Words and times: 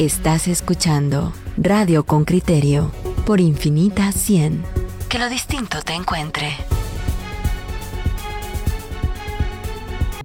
Estás 0.00 0.48
escuchando 0.48 1.32
Radio 1.56 2.04
con 2.04 2.24
Criterio 2.24 2.90
por 3.24 3.40
Infinita 3.40 4.10
100. 4.10 4.64
Que 5.08 5.20
lo 5.20 5.28
distinto 5.28 5.82
te 5.82 5.92
encuentre. 5.92 6.48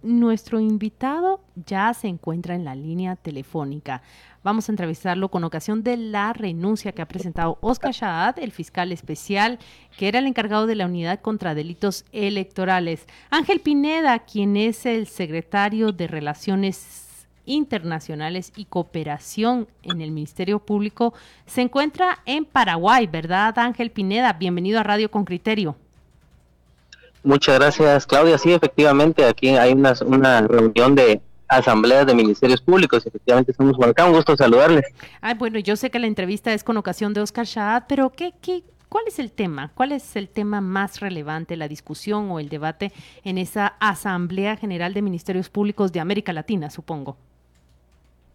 Nuestro 0.02 0.60
invitado 0.60 1.42
ya 1.68 1.94
se 1.94 2.08
encuentra 2.08 2.56
en 2.56 2.66
la 2.66 2.74
línea 2.74 3.16
telefónica. 3.16 4.02
Vamos 4.44 4.68
a 4.68 4.72
entrevistarlo 4.72 5.30
con 5.30 5.44
ocasión 5.44 5.84
de 5.84 5.98
la 5.98 6.34
renuncia 6.34 6.92
que 6.92 7.04
ha 7.04 7.08
presentado 7.08 7.60
Oscar 7.62 7.92
Shaad, 7.92 8.40
el 8.40 8.52
fiscal 8.52 8.92
especial, 8.92 9.60
que 10.00 10.08
era 10.08 10.18
el 10.18 10.26
encargado 10.26 10.66
de 10.66 10.74
la 10.74 10.88
unidad 10.88 11.22
contra 11.22 11.54
delitos 11.54 12.06
electorales. 12.12 13.06
Ángel 13.30 13.60
Pineda, 13.60 14.18
quien 14.18 14.58
es 14.58 14.88
el 14.88 15.06
secretario 15.06 15.92
de 15.92 16.08
Relaciones 16.08 17.06
Internacionales 17.50 18.54
y 18.56 18.66
Cooperación 18.66 19.68
en 19.84 20.02
el 20.02 20.12
Ministerio 20.12 20.60
Público, 20.60 21.14
se 21.46 21.62
encuentra 21.62 22.20
en 22.26 22.46
Paraguay, 22.46 23.08
¿verdad, 23.08 23.58
Ángel 23.58 23.90
Pineda? 23.92 24.34
Bienvenido 24.34 24.80
a 24.80 24.84
Radio 24.84 25.10
con 25.10 25.26
Criterio. 25.26 25.76
Muchas 27.24 27.60
gracias, 27.60 28.06
Claudia. 28.06 28.38
Sí, 28.38 28.54
efectivamente, 28.54 29.26
aquí 29.26 29.50
hay 29.50 29.74
una, 29.74 29.94
una 30.06 30.42
reunión 30.42 30.96
de 30.96 31.22
asambleas 31.50 32.06
de 32.06 32.14
ministerios 32.14 32.62
públicos. 32.62 33.06
Efectivamente, 33.06 33.52
somos 33.54 33.76
por 33.76 33.90
acá. 33.90 34.06
Un 34.06 34.14
gusto 34.14 34.38
saludarles. 34.38 34.86
Ah, 35.22 35.34
bueno, 35.34 35.60
yo 35.60 35.76
sé 35.76 35.90
que 35.90 36.00
la 36.00 36.08
entrevista 36.08 36.54
es 36.54 36.64
con 36.64 36.78
ocasión 36.78 37.14
de 37.14 37.22
Oscar 37.22 37.46
Shahad, 37.46 37.84
pero 37.90 38.12
¿qué, 38.12 38.34
qué, 38.42 38.64
¿cuál 38.88 39.06
es 39.08 39.20
el 39.20 39.32
tema? 39.32 39.72
¿Cuál 39.74 39.92
es 39.92 40.16
el 40.16 40.30
tema 40.30 40.62
más 40.62 41.00
relevante, 41.00 41.58
la 41.58 41.68
discusión 41.68 42.32
o 42.32 42.40
el 42.40 42.48
debate 42.48 42.94
en 43.24 43.38
esa 43.38 43.76
Asamblea 43.80 44.56
General 44.56 44.94
de 44.94 45.02
Ministerios 45.02 45.50
Públicos 45.50 45.92
de 45.92 46.00
América 46.00 46.32
Latina, 46.32 46.70
supongo? 46.70 47.18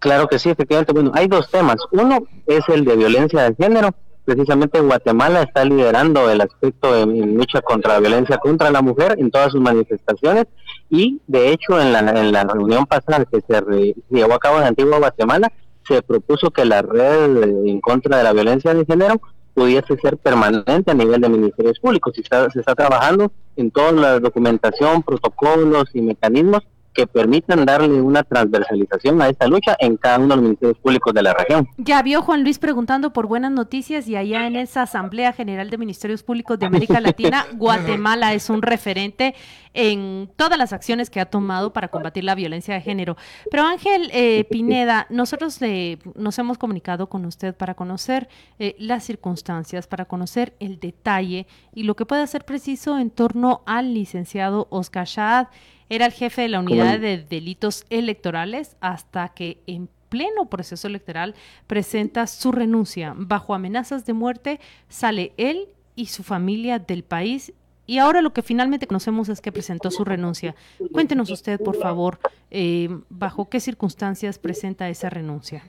Claro 0.04 0.28
que 0.28 0.38
sí, 0.38 0.50
efectivamente. 0.50 0.92
Bueno, 0.92 1.12
hay 1.14 1.28
dos 1.28 1.50
temas. 1.50 1.76
Uno 1.90 2.18
es 2.46 2.60
el 2.68 2.84
de 2.84 2.94
violencia 2.94 3.42
de 3.42 3.54
género 3.54 3.88
precisamente 4.22 4.80
Guatemala 4.80 5.42
está 5.42 5.64
liderando 5.64 6.30
el 6.30 6.40
aspecto 6.40 6.94
de, 6.94 7.06
lucha 7.06 7.60
contra 7.60 7.94
la 7.94 8.00
violencia 8.00 8.38
contra 8.38 8.70
la 8.70 8.80
mujer 8.80 9.16
en 9.18 9.30
todas 9.30 9.52
sus 9.52 9.60
manifestaciones 9.60 10.46
y 10.88 11.20
de 11.26 11.52
hecho 11.52 11.78
en 11.78 11.92
la, 11.92 11.98
en 11.98 12.32
la 12.32 12.44
reunión 12.44 12.86
pasada 12.86 13.26
que 13.26 13.42
se, 13.46 13.94
llevó 14.08 14.34
a 14.34 14.38
cabo 14.38 14.58
en 14.58 14.64
Antigua 14.64 14.98
Guatemala 14.98 15.52
se 15.86 16.00
propuso 16.00 16.50
que 16.50 16.64
la 16.64 16.80
red 16.80 17.42
en 17.66 17.80
contra 17.82 18.16
de 18.16 18.24
la 18.24 18.32
violencia 18.32 18.72
de 18.72 18.86
género 18.86 19.20
pudiese 19.52 19.96
ser 20.02 20.16
permanente 20.16 20.90
a 20.90 20.94
nivel 20.94 21.20
de 21.20 21.28
ministerios 21.28 21.78
públicos. 21.78 22.14
Y 22.16 22.22
se 22.22 22.60
está 22.60 22.74
trabajando 22.74 23.30
en 23.56 23.70
toda 23.70 23.92
la 23.92 24.18
documentación, 24.18 25.02
protocolos 25.02 25.90
y 25.92 26.00
mecanismos 26.00 26.62
que 26.94 27.06
permitan 27.06 27.66
darle 27.66 28.00
una 28.00 28.22
transversalización 28.22 29.20
a 29.20 29.28
esta 29.28 29.46
lucha 29.46 29.76
en 29.78 29.96
cada 29.96 30.18
uno 30.18 30.28
de 30.28 30.36
los 30.36 30.42
ministerios 30.42 30.78
públicos 30.78 31.12
de 31.12 31.22
la 31.22 31.34
región. 31.34 31.68
Ya 31.76 32.00
vio 32.02 32.22
Juan 32.22 32.42
Luis 32.42 32.58
preguntando 32.58 33.12
por 33.12 33.26
buenas 33.26 33.50
noticias 33.50 34.08
y 34.08 34.16
allá 34.16 34.46
en 34.46 34.56
esa 34.56 34.82
Asamblea 34.82 35.32
General 35.32 35.68
de 35.68 35.78
Ministerios 35.78 36.22
Públicos 36.22 36.58
de 36.58 36.66
América 36.66 37.00
Latina, 37.00 37.46
Guatemala 37.54 38.32
es 38.32 38.48
un 38.48 38.62
referente 38.62 39.34
en 39.74 40.30
todas 40.36 40.56
las 40.56 40.72
acciones 40.72 41.10
que 41.10 41.20
ha 41.20 41.26
tomado 41.26 41.72
para 41.72 41.88
combatir 41.88 42.24
la 42.24 42.34
violencia 42.34 42.74
de 42.74 42.80
género. 42.80 43.16
Pero 43.50 43.64
Ángel 43.64 44.08
eh, 44.12 44.44
Pineda, 44.44 45.06
nosotros 45.10 45.60
eh, 45.62 45.98
nos 46.14 46.38
hemos 46.38 46.58
comunicado 46.58 47.08
con 47.08 47.24
usted 47.26 47.54
para 47.54 47.74
conocer 47.74 48.28
eh, 48.58 48.76
las 48.78 49.04
circunstancias, 49.04 49.86
para 49.86 50.04
conocer 50.04 50.54
el 50.60 50.78
detalle 50.78 51.46
y 51.72 51.82
lo 51.82 51.96
que 51.96 52.06
puede 52.06 52.26
ser 52.28 52.44
preciso 52.44 52.98
en 52.98 53.10
torno 53.10 53.62
al 53.66 53.92
licenciado 53.94 54.68
Oscar 54.70 55.06
Shad 55.06 55.48
era 55.88 56.06
el 56.06 56.12
jefe 56.12 56.42
de 56.42 56.48
la 56.48 56.60
unidad 56.60 56.98
de 57.00 57.18
delitos 57.18 57.84
electorales 57.90 58.76
hasta 58.80 59.28
que 59.30 59.58
en 59.66 59.88
pleno 60.08 60.46
proceso 60.48 60.86
electoral 60.86 61.34
presenta 61.66 62.26
su 62.26 62.52
renuncia. 62.52 63.14
Bajo 63.16 63.54
amenazas 63.54 64.06
de 64.06 64.12
muerte 64.12 64.60
sale 64.88 65.32
él 65.36 65.68
y 65.96 66.06
su 66.06 66.22
familia 66.22 66.78
del 66.78 67.02
país 67.02 67.52
y 67.86 67.98
ahora 67.98 68.22
lo 68.22 68.32
que 68.32 68.42
finalmente 68.42 68.86
conocemos 68.86 69.28
es 69.28 69.40
que 69.40 69.52
presentó 69.52 69.90
su 69.90 70.04
renuncia. 70.04 70.54
Cuéntenos 70.92 71.30
usted, 71.30 71.60
por 71.60 71.76
favor, 71.76 72.18
eh, 72.50 72.88
bajo 73.10 73.48
qué 73.48 73.60
circunstancias 73.60 74.38
presenta 74.38 74.88
esa 74.88 75.10
renuncia. 75.10 75.64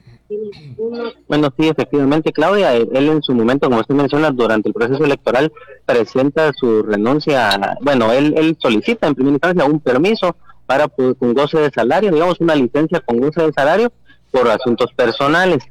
Bueno, 1.28 1.53
sí, 1.58 1.68
efectivamente, 1.68 2.34
Claudia, 2.34 2.74
él 2.74 2.90
en 2.94 3.22
su 3.22 3.34
momento, 3.34 3.68
como 3.68 3.81
usted 3.81 3.96
menciona, 3.96 4.31
durante 4.31 4.69
el 4.69 4.74
proceso 4.74 5.03
electoral 5.03 5.52
presenta 5.86 6.52
su 6.53 6.84
renuncia, 6.84 7.78
bueno, 7.81 8.12
él, 8.12 8.34
él 8.38 8.58
solicita 8.59 9.08
en 9.08 9.16
primera 9.16 9.35
instancia 9.35 9.66
un 9.66 9.80
permiso 9.80 10.35
para 10.66 10.88
pues, 10.88 11.16
con 11.19 11.34
goce 11.34 11.59
de 11.59 11.72
salario, 11.72 12.12
digamos 12.12 12.40
una 12.40 12.56
licencia 12.56 13.00
con 13.02 13.19
goce 13.19 13.44
de 13.44 13.53
salario 13.53 13.91
por 14.31 14.50
asuntos 14.50 14.91
personales. 14.94 15.64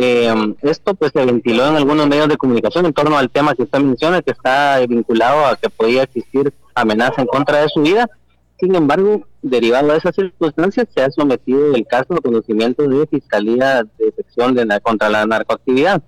Eh, 0.00 0.32
esto 0.62 0.94
pues 0.94 1.10
se 1.12 1.24
ventiló 1.24 1.66
en 1.66 1.74
algunos 1.74 2.06
medios 2.06 2.28
de 2.28 2.36
comunicación 2.36 2.86
en 2.86 2.92
torno 2.92 3.18
al 3.18 3.30
tema 3.30 3.54
que 3.54 3.64
usted 3.64 3.80
menciona, 3.80 4.22
que 4.22 4.30
está 4.30 4.78
vinculado 4.86 5.44
a 5.44 5.56
que 5.56 5.68
podía 5.68 6.04
existir 6.04 6.52
amenaza 6.74 7.20
en 7.20 7.26
contra 7.26 7.62
de 7.62 7.68
su 7.68 7.82
vida. 7.82 8.08
Sin 8.58 8.74
embargo, 8.74 9.26
derivado 9.40 9.88
de 9.88 9.98
esas 9.98 10.16
circunstancias, 10.16 10.88
se 10.92 11.02
ha 11.02 11.10
sometido 11.10 11.74
el 11.74 11.86
caso 11.86 12.14
de 12.14 12.20
conocimiento 12.20 12.88
de 12.88 13.06
Fiscalía 13.06 13.84
de 13.84 14.06
Detección 14.06 14.54
de, 14.54 14.80
contra 14.80 15.08
la 15.08 15.24
Narcoactividad. 15.26 16.02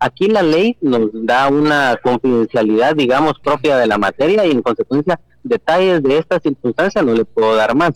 Aquí 0.00 0.26
la 0.26 0.42
ley 0.42 0.76
nos 0.80 1.10
da 1.12 1.48
una 1.48 1.96
confidencialidad, 2.02 2.96
digamos, 2.96 3.38
propia 3.38 3.76
de 3.76 3.86
la 3.86 3.98
materia 3.98 4.44
y 4.44 4.50
en 4.50 4.62
consecuencia 4.62 5.20
detalles 5.44 6.02
de 6.02 6.18
esta 6.18 6.40
circunstancia 6.40 7.02
no 7.02 7.14
le 7.14 7.24
puedo 7.24 7.54
dar 7.54 7.76
más. 7.76 7.92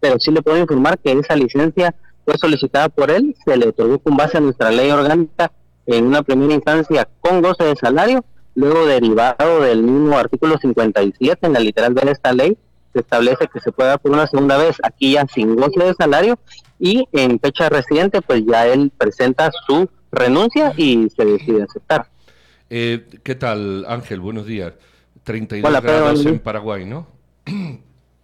Pero 0.00 0.18
sí 0.18 0.30
le 0.30 0.42
puedo 0.42 0.58
informar 0.58 0.98
que 0.98 1.12
esa 1.12 1.34
licencia 1.34 1.94
fue 2.26 2.36
solicitada 2.36 2.90
por 2.90 3.10
él, 3.10 3.34
se 3.42 3.56
le 3.56 3.68
otorgó 3.68 3.98
con 4.00 4.18
base 4.18 4.36
a 4.36 4.40
nuestra 4.40 4.70
ley 4.70 4.90
orgánica 4.90 5.50
en 5.86 6.06
una 6.06 6.22
primera 6.22 6.52
instancia 6.52 7.08
con 7.20 7.40
goce 7.40 7.64
de 7.64 7.76
salario, 7.76 8.22
luego 8.54 8.84
derivado 8.84 9.60
del 9.60 9.82
mismo 9.82 10.18
artículo 10.18 10.58
57 10.58 11.46
en 11.46 11.52
la 11.54 11.60
literal 11.60 11.94
de 11.94 12.10
esta 12.10 12.32
ley, 12.32 12.58
se 12.96 13.00
establece 13.00 13.46
que 13.52 13.60
se 13.60 13.72
puede 13.72 13.90
dar 13.90 14.00
por 14.00 14.12
una 14.12 14.26
segunda 14.26 14.56
vez 14.56 14.76
aquí 14.82 15.12
ya 15.12 15.26
sin 15.26 15.54
goce 15.54 15.84
de 15.84 15.92
salario 15.92 16.38
y 16.78 17.06
en 17.12 17.38
fecha 17.38 17.68
reciente 17.68 18.22
pues 18.22 18.42
ya 18.50 18.66
él 18.66 18.90
presenta 18.96 19.50
su 19.66 19.86
renuncia 20.10 20.72
y 20.78 21.10
se 21.14 21.26
decide 21.26 21.64
aceptar. 21.64 22.08
Eh, 22.70 23.06
¿Qué 23.22 23.34
tal 23.34 23.84
Ángel? 23.86 24.20
Buenos 24.20 24.46
días. 24.46 24.72
32 25.24 25.82
grados 25.82 26.24
en 26.24 26.38
Paraguay, 26.38 26.86
¿no? 26.86 27.06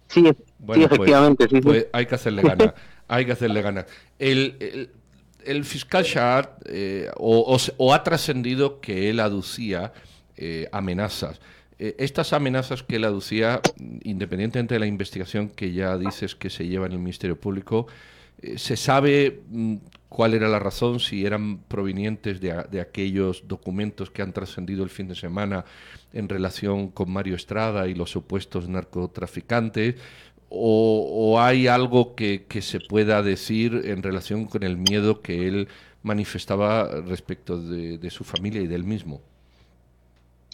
Sí, 0.07 0.31
pues, 0.65 0.79
efectivamente, 0.79 1.47
sí, 1.47 1.61
pues 1.61 1.85
hay 1.93 2.05
que 2.07 2.15
hacerle 2.15 2.41
ganas 2.41 2.73
hay 3.07 3.25
que 3.25 3.31
hacerle 3.33 3.61
ganas. 3.61 3.85
El, 4.17 4.89
el, 5.45 5.65
fiscal 5.65 6.03
Shahar 6.03 6.57
eh, 6.65 7.11
o, 7.17 7.93
ha 7.93 8.03
trascendido 8.03 8.79
que 8.79 9.11
él 9.11 9.19
aducía 9.19 9.93
eh, 10.35 10.67
amenazas. 10.71 11.39
Eh, 11.83 11.95
estas 11.97 12.33
amenazas 12.33 12.83
que 12.83 12.95
él 12.95 13.03
aducía, 13.03 13.61
independientemente 14.03 14.75
de 14.75 14.79
la 14.79 14.87
investigación 14.87 15.49
que 15.49 15.73
ya 15.73 15.97
dices 15.97 16.35
que 16.35 16.49
se 16.49 16.67
lleva 16.67 16.85
en 16.85 16.93
el 16.93 16.99
Ministerio 16.99 17.39
Público, 17.39 17.87
¿se 18.55 18.77
sabe 18.77 19.41
mm, 19.49 19.75
cuál 20.09 20.33
era 20.33 20.47
la 20.47 20.59
razón? 20.59 20.99
Si 20.99 21.25
eran 21.25 21.59
provenientes 21.59 22.39
de, 22.39 22.63
de 22.71 22.81
aquellos 22.81 23.47
documentos 23.47 24.09
que 24.11 24.21
han 24.21 24.33
trascendido 24.33 24.83
el 24.83 24.89
fin 24.89 25.07
de 25.07 25.15
semana 25.15 25.65
en 26.13 26.29
relación 26.29 26.89
con 26.89 27.11
Mario 27.11 27.35
Estrada 27.35 27.87
y 27.87 27.95
los 27.95 28.11
supuestos 28.11 28.69
narcotraficantes, 28.69 29.95
o, 30.55 31.39
hay 31.41 31.67
algo 31.67 32.15
que, 32.15 32.45
se 32.61 32.79
pueda 32.79 33.23
decir 33.23 33.81
en 33.85 34.03
relación 34.03 34.45
con 34.45 34.63
el 34.63 34.77
miedo 34.77 35.21
que 35.21 35.47
él 35.47 35.67
manifestaba 36.03 36.87
respecto 37.01 37.59
de, 37.59 38.09
su 38.11 38.23
familia 38.23 38.61
y 38.61 38.67
del 38.67 38.83
mismo. 38.83 39.21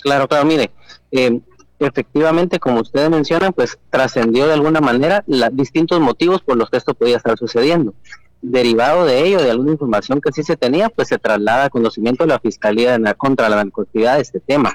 Claro, 0.02 0.28
claro, 0.28 0.46
mire, 0.46 0.72
eh, 1.12 1.40
efectivamente, 1.80 2.60
como 2.60 2.82
ustedes 2.82 3.10
mencionan, 3.10 3.54
pues 3.54 3.78
trascendió 3.90 4.48
de 4.48 4.54
alguna 4.54 4.82
manera 4.82 5.24
la, 5.28 5.50
distintos 5.50 6.00
motivos 6.00 6.42
por 6.42 6.58
los 6.58 6.70
que 6.70 6.78
esto 6.78 6.94
podía 6.94 7.18
estar 7.18 7.38
sucediendo. 7.38 7.94
Derivado 8.42 9.06
de 9.06 9.26
ello, 9.26 9.42
de 9.42 9.52
alguna 9.52 9.72
información 9.72 10.22
que 10.22 10.32
sí 10.32 10.44
se 10.44 10.56
tenía, 10.56 10.90
pues 10.90 11.10
se 11.10 11.18
traslada 11.18 11.66
a 11.66 11.70
conocimiento 11.70 12.24
de 12.24 12.30
la 12.30 12.40
Fiscalía 12.40 12.98
de 12.98 13.14
contra 13.16 13.50
la 13.50 13.58
narcotividad 13.58 14.16
de 14.16 14.22
este 14.22 14.40
tema. 14.40 14.74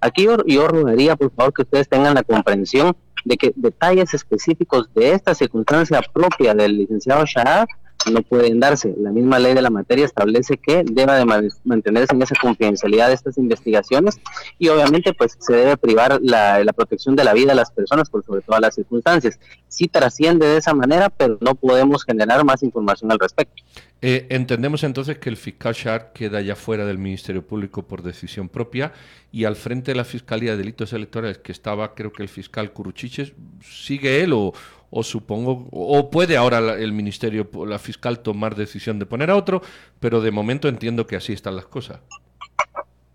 Aquí 0.00 0.24
yo, 0.24 0.36
yo 0.44 0.68
por 0.68 1.32
favor, 1.32 1.54
que 1.54 1.62
ustedes 1.62 1.88
tengan 1.88 2.14
la 2.14 2.22
comprensión 2.22 2.94
de 3.24 3.36
que 3.36 3.52
detalles 3.56 4.12
específicos 4.14 4.92
de 4.94 5.12
esta 5.12 5.34
circunstancia 5.34 6.00
propia 6.12 6.54
del 6.54 6.76
licenciado 6.76 7.24
Shahab 7.24 7.66
no 8.10 8.22
pueden 8.22 8.60
darse. 8.60 8.94
La 8.98 9.10
misma 9.10 9.38
ley 9.38 9.54
de 9.54 9.62
la 9.62 9.70
materia 9.70 10.04
establece 10.04 10.56
que 10.56 10.84
debe 10.84 11.12
de 11.12 11.50
mantenerse 11.64 12.14
en 12.14 12.22
esa 12.22 12.34
confidencialidad 12.40 13.08
de 13.08 13.14
estas 13.14 13.38
investigaciones 13.38 14.20
y 14.58 14.68
obviamente 14.68 15.12
pues 15.12 15.36
se 15.38 15.54
debe 15.54 15.76
privar 15.76 16.18
la, 16.22 16.64
protección 16.76 17.16
de 17.16 17.24
la 17.24 17.32
vida 17.32 17.52
de 17.52 17.56
las 17.56 17.70
personas 17.70 18.10
por 18.10 18.24
sobre 18.24 18.42
todas 18.42 18.60
las 18.60 18.74
circunstancias. 18.74 19.38
Sí 19.68 19.88
trasciende 19.88 20.46
de 20.46 20.58
esa 20.58 20.74
manera, 20.74 21.10
pero 21.10 21.38
no 21.40 21.54
podemos 21.54 22.04
generar 22.04 22.44
más 22.44 22.62
información 22.62 23.10
al 23.12 23.18
respecto. 23.18 23.62
Eh, 24.02 24.26
entendemos 24.28 24.84
entonces 24.84 25.18
que 25.18 25.30
el 25.30 25.36
fiscal 25.36 25.74
Shar 25.74 26.12
queda 26.12 26.42
ya 26.42 26.54
fuera 26.54 26.84
del 26.84 26.98
Ministerio 26.98 27.46
Público 27.46 27.86
por 27.86 28.02
decisión 28.02 28.48
propia 28.48 28.92
y 29.32 29.44
al 29.44 29.56
frente 29.56 29.92
de 29.92 29.96
la 29.96 30.04
Fiscalía 30.04 30.52
de 30.52 30.58
Delitos 30.58 30.92
Electorales, 30.92 31.38
que 31.38 31.52
estaba 31.52 31.94
creo 31.94 32.12
que 32.12 32.22
el 32.22 32.28
fiscal 32.28 32.72
Curuchiches, 32.72 33.32
¿sigue 33.62 34.22
él 34.22 34.32
o, 34.32 34.52
o 34.90 35.02
supongo, 35.02 35.68
o 35.72 36.10
puede 36.10 36.36
ahora 36.36 36.58
el 36.74 36.92
Ministerio, 36.92 37.48
la 37.66 37.78
fiscal 37.78 38.20
tomar 38.20 38.54
decisión 38.54 38.98
de 38.98 39.06
poner 39.06 39.30
a 39.30 39.36
otro, 39.36 39.62
pero 40.00 40.20
de 40.20 40.30
momento 40.30 40.68
entiendo 40.68 41.06
que 41.06 41.16
así 41.16 41.32
están 41.32 41.56
las 41.56 41.66
cosas. 41.66 41.98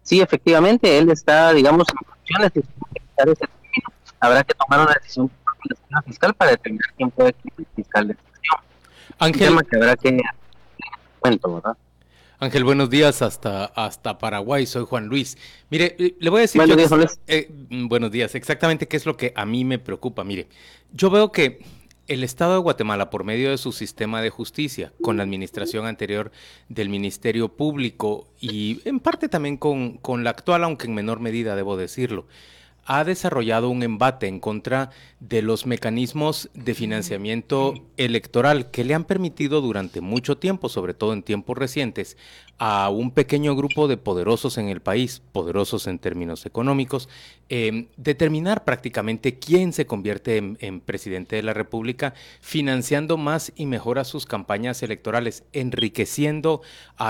Sí, 0.04 0.20
efectivamente, 0.20 0.98
él 0.98 1.10
está, 1.10 1.54
digamos, 1.54 1.88
en 1.90 2.08
funciones 2.08 2.54
de 2.54 2.62
ese 3.32 3.46
Habrá 4.20 4.44
que 4.44 4.54
tomar 4.54 4.82
una 4.82 4.94
decisión 4.94 5.32
fiscal 6.06 6.34
para 6.36 6.52
determinar 6.52 6.94
quién 6.96 7.10
puede 7.10 7.36
ser 7.42 7.54
el 7.58 7.66
fiscal 7.76 8.08
de 8.08 8.14
excepción. 8.14 8.60
Ángel, 9.18 9.68
que 9.68 9.76
habrá 9.78 9.96
que 9.96 10.22
cuento, 11.20 11.56
¿verdad? 11.56 11.78
Ángel, 12.44 12.64
buenos 12.64 12.90
días 12.90 13.22
hasta, 13.22 13.66
hasta 13.66 14.18
Paraguay. 14.18 14.66
Soy 14.66 14.84
Juan 14.86 15.06
Luis. 15.06 15.38
Mire, 15.70 15.96
eh, 16.00 16.16
le 16.20 16.30
voy 16.32 16.40
a 16.40 16.42
decir. 16.42 16.58
Buenos 16.58 16.76
días, 16.76 16.90
Luis. 16.90 17.20
Eh, 17.28 17.52
mm, 17.70 17.88
buenos 17.88 18.10
días. 18.10 18.34
Exactamente 18.34 18.88
qué 18.88 18.98
es 18.98 19.06
lo 19.06 19.16
que 19.16 19.32
a 19.36 19.46
mí 19.46 19.64
me 19.64 19.78
preocupa. 19.78 20.24
Mire, 20.24 20.48
yo 20.92 21.12
veo 21.12 21.32
que 21.32 21.62
el 22.08 22.24
Estado 22.24 22.54
de 22.54 22.62
Guatemala, 22.62 23.12
por 23.12 23.26
medio 23.26 23.52
de 23.52 23.60
su 23.60 23.72
sistema 23.72 24.24
de 24.24 24.32
justicia, 24.32 24.92
con 25.04 25.18
la 25.18 25.24
administración 25.24 25.86
anterior 25.86 26.32
del 26.68 26.90
Ministerio 26.90 27.50
Público 27.50 28.28
y 28.40 28.82
en 28.86 29.00
parte 29.02 29.30
también 29.30 29.58
con, 29.58 29.98
con 29.98 30.24
la 30.24 30.32
actual, 30.32 30.64
aunque 30.64 30.88
en 30.88 30.96
menor 30.96 31.20
medida, 31.20 31.56
debo 31.56 31.78
decirlo, 31.78 32.26
ha 32.86 33.04
desarrollado 33.04 33.70
un 33.70 33.84
embate 33.84 34.28
en 34.28 34.40
contra 34.40 34.90
de 35.20 35.42
los 35.42 35.66
mecanismos 35.66 36.50
de 36.54 36.74
financiamiento 36.74 37.76
electoral 37.98 38.72
que 38.72 38.84
le 38.84 38.94
han 38.96 39.06
permitido 39.06 39.62
durante 39.62 40.02
mucho 40.02 40.38
tiempo, 40.38 40.68
sobre 40.68 40.94
todo 40.94 41.14
en 41.14 41.24
tiempos 41.24 41.58
recientes, 41.58 42.18
a 42.58 42.90
un 42.90 43.12
pequeño 43.12 43.56
grupo 43.56 43.88
de 43.88 43.98
poderosos 43.98 44.58
en 44.58 44.70
el 44.70 44.82
país, 44.82 45.22
poderosos 45.32 45.88
en 45.88 46.00
términos 46.00 46.46
económicos, 46.46 47.10
em, 47.50 47.88
determinar 47.98 48.66
prácticamente 48.66 49.40
quién 49.40 49.74
se 49.74 49.88
convierte 49.88 50.38
en, 50.38 50.58
en, 50.62 50.80
presidente 50.80 51.36
de 51.36 51.44
la 51.44 51.54
República, 51.54 52.14
financiando 52.40 53.18
más 53.18 53.52
y 53.56 53.66
mejor 53.66 53.98
a 53.98 54.04
sus 54.04 54.28
campañas 54.28 54.84
electorales, 54.84 55.44
enriqueciendo 55.54 56.62
a 56.98 57.00